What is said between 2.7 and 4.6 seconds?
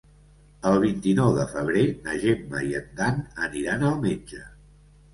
i en Dan aniran al metge.